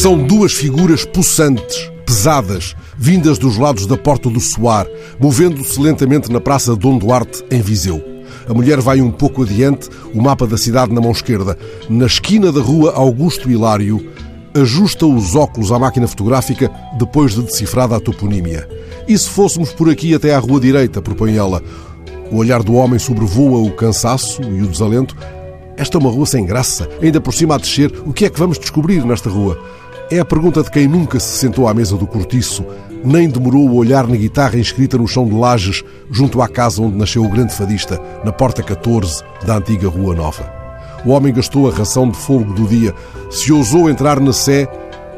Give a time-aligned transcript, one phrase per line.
[0.00, 4.86] São duas figuras possantes, pesadas, vindas dos lados da Porta do Soar,
[5.18, 8.00] movendo-se lentamente na Praça Dom Duarte, em Viseu.
[8.48, 11.58] A mulher vai um pouco adiante, o mapa da cidade na mão esquerda.
[11.90, 14.08] Na esquina da rua Augusto Hilário,
[14.54, 18.68] ajusta os óculos à máquina fotográfica depois de decifrada a toponímia.
[19.08, 21.60] E se fôssemos por aqui até à rua direita, propõe ela?
[22.30, 25.16] O olhar do homem sobrevoa o cansaço e o desalento.
[25.76, 27.92] Esta é uma rua sem graça, ainda por cima a descer.
[28.06, 29.58] O que é que vamos descobrir nesta rua?
[30.10, 32.64] É a pergunta de quem nunca se sentou à mesa do cortiço,
[33.04, 36.96] nem demorou a olhar na guitarra inscrita no chão de lajes, junto à casa onde
[36.96, 40.50] nasceu o grande fadista, na porta 14 da antiga Rua Nova.
[41.04, 42.94] O homem gastou a ração de fogo do dia.
[43.30, 44.66] Se ousou entrar na Sé,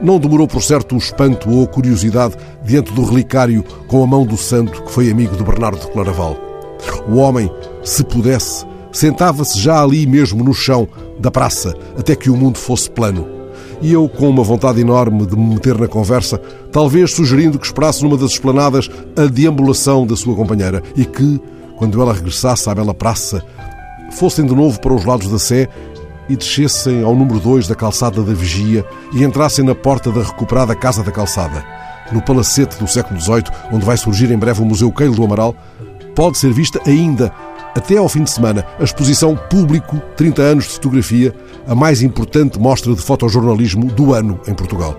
[0.02, 2.34] não demorou por certo o espanto ou a curiosidade
[2.64, 6.36] diante do relicário com a mão do santo que foi amigo de Bernardo de Claraval.
[7.08, 7.48] O homem,
[7.84, 10.88] se pudesse, sentava-se já ali mesmo no chão
[11.20, 13.39] da praça até que o mundo fosse plano.
[13.80, 16.38] E eu, com uma vontade enorme de me meter na conversa,
[16.70, 21.40] talvez sugerindo que esperasse numa das esplanadas a deambulação da sua companheira e que,
[21.76, 23.42] quando ela regressasse à bela praça,
[24.12, 25.68] fossem de novo para os lados da Sé
[26.28, 30.74] e descessem ao número 2 da calçada da Vigia e entrassem na porta da recuperada
[30.74, 31.64] Casa da Calçada.
[32.12, 35.54] No palacete do século XVIII, onde vai surgir em breve o Museu Queiro do Amaral,
[36.14, 37.32] pode ser vista ainda,
[37.74, 41.34] até ao fim de semana, a exposição Público 30 anos de fotografia,
[41.66, 44.96] a mais importante mostra de fotojornalismo do ano em Portugal.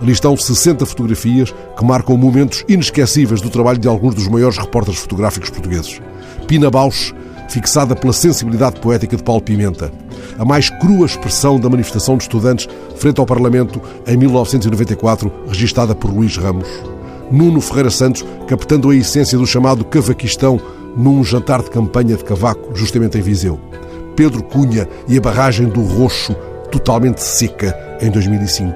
[0.00, 5.00] Ali estão 60 fotografias que marcam momentos inesquecíveis do trabalho de alguns dos maiores repórteres
[5.00, 6.00] fotográficos portugueses.
[6.46, 7.12] Pina Bausch
[7.48, 9.92] fixada pela sensibilidade poética de Paulo Pimenta.
[10.38, 16.12] A mais crua expressão da manifestação de estudantes frente ao Parlamento em 1994, registada por
[16.12, 16.93] Luís Ramos.
[17.30, 20.60] Nuno Ferreira Santos captando a essência do chamado cavaquistão
[20.96, 23.58] num jantar de campanha de cavaco, justamente em Viseu.
[24.14, 26.34] Pedro Cunha e a barragem do Roxo,
[26.70, 28.72] totalmente seca, em 2005.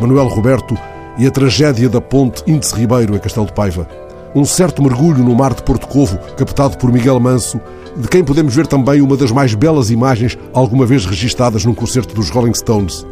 [0.00, 0.76] Manuel Roberto
[1.18, 3.88] e a tragédia da ponte Índice Ribeiro, em Castelo de Paiva.
[4.34, 7.60] Um certo mergulho no mar de Porto Covo, captado por Miguel Manso,
[7.96, 12.14] de quem podemos ver também uma das mais belas imagens alguma vez registadas num concerto
[12.14, 13.06] dos Rolling Stones.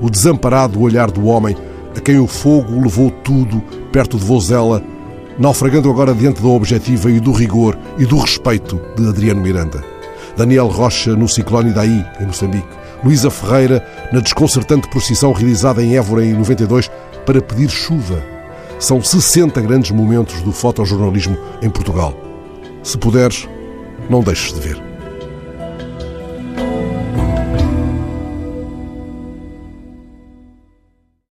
[0.00, 1.56] O desamparado olhar do homem
[1.96, 4.82] a quem o fogo levou tudo perto de Vozela,
[5.38, 9.82] naufragando agora diante da objetiva e do rigor e do respeito de Adriano Miranda.
[10.36, 12.68] Daniel Rocha no Ciclone Daí, em Moçambique.
[13.02, 16.90] Luísa Ferreira na desconcertante procissão realizada em Évora em 92
[17.24, 18.22] para pedir chuva.
[18.78, 22.14] São 60 grandes momentos do fotojornalismo em Portugal.
[22.82, 23.48] Se puderes,
[24.10, 24.85] não deixes de ver.